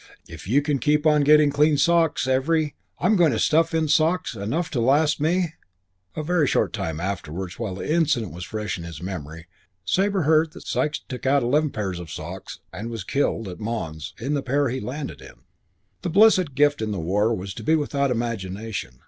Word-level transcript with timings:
If 0.27 0.47
you 0.47 0.63
can 0.63 0.79
keep 0.79 1.05
on 1.05 1.21
getting 1.21 1.51
clean 1.51 1.77
socks 1.77 2.25
every 2.25 2.73
I'm 2.97 3.15
going 3.15 3.33
to 3.33 3.37
stuff 3.37 3.71
in 3.71 3.87
socks 3.87 4.33
enough 4.33 4.71
to 4.71 4.79
last 4.81 5.19
me" 5.21 5.53
[Footnote 6.15 6.15
1: 6.15 6.23
A 6.23 6.23
very 6.23 6.47
short 6.47 6.73
time 6.73 6.99
afterwards, 6.99 7.59
while 7.59 7.75
the 7.75 7.87
incident 7.93 8.33
was 8.33 8.43
fresh 8.43 8.79
in 8.79 8.83
his 8.83 8.99
memory, 8.99 9.45
Sabre 9.85 10.23
heard 10.23 10.53
that 10.53 10.65
Sikes 10.65 11.01
took 11.07 11.27
out 11.27 11.43
eleven 11.43 11.69
pairs 11.69 11.99
of 11.99 12.09
socks 12.11 12.61
and 12.73 12.89
was 12.89 13.03
killed, 13.03 13.47
at 13.47 13.59
Mons, 13.59 14.15
in 14.19 14.33
the 14.33 14.41
pair 14.41 14.69
he 14.69 14.79
landed 14.79 15.21
in.] 15.21 15.27
II 15.27 15.33
The 16.01 16.09
blessed 16.09 16.55
gift 16.55 16.81
in 16.81 16.89
the 16.89 16.99
war 16.99 17.31
was 17.35 17.53
to 17.53 17.61
be 17.63 17.75
without 17.75 18.09
imagination. 18.09 18.99